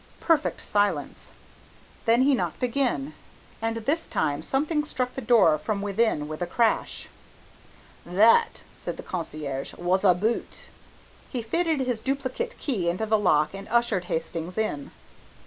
Perfect 0.19 0.61
silence. 0.61 1.29
Then 2.05 2.23
he 2.23 2.33
knocked 2.33 2.63
again, 2.63 3.13
and 3.61 3.77
this 3.77 4.07
time 4.07 4.41
something 4.41 4.83
struck 4.83 5.13
the 5.13 5.21
door 5.21 5.59
from 5.59 5.79
within 5.79 6.27
with 6.27 6.41
a 6.41 6.47
crash. 6.47 7.07
"That," 8.03 8.63
said 8.73 8.97
the 8.97 9.03
concierge, 9.03 9.75
"was 9.75 10.03
a 10.03 10.15
boot." 10.15 10.69
He 11.29 11.43
fitted 11.43 11.81
his 11.81 11.99
duplicate 11.99 12.57
key 12.57 12.89
into 12.89 13.05
the 13.05 13.19
lock 13.19 13.53
and 13.53 13.67
ushered 13.69 14.05
Hastings 14.05 14.57
in. 14.57 14.89